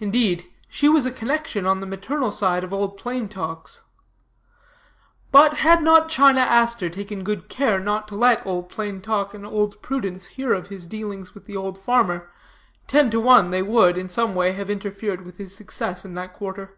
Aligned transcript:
Indeed, 0.00 0.48
she 0.68 0.88
was 0.88 1.06
a 1.06 1.12
connection 1.12 1.66
on 1.66 1.78
the 1.78 1.86
maternal 1.86 2.32
side 2.32 2.64
of 2.64 2.74
Old 2.74 2.96
Plain 2.96 3.28
Talk's. 3.28 3.84
But 5.30 5.58
had 5.58 5.84
not 5.84 6.08
China 6.08 6.40
Aster 6.40 6.90
taken 6.90 7.22
good 7.22 7.48
care 7.48 7.78
not 7.78 8.08
to 8.08 8.16
let 8.16 8.44
Old 8.44 8.68
Plain 8.68 9.00
Talk 9.02 9.34
and 9.34 9.46
Old 9.46 9.80
Prudence 9.82 10.26
hear 10.26 10.52
of 10.52 10.66
his 10.66 10.88
dealings 10.88 11.32
with 11.32 11.46
the 11.46 11.56
old 11.56 11.78
farmer, 11.78 12.28
ten 12.88 13.08
to 13.12 13.20
one 13.20 13.50
they 13.52 13.62
would, 13.62 13.96
in 13.96 14.08
some 14.08 14.34
way, 14.34 14.50
have 14.50 14.68
interfered 14.68 15.24
with 15.24 15.36
his 15.36 15.54
success 15.54 16.04
in 16.04 16.14
that 16.14 16.32
quarter. 16.32 16.76